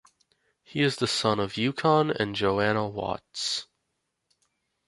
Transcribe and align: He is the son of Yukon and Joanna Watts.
He 0.63 0.81
is 0.81 0.95
the 0.95 1.05
son 1.05 1.39
of 1.39 1.57
Yukon 1.57 2.09
and 2.09 2.33
Joanna 2.35 2.87
Watts. 2.87 3.67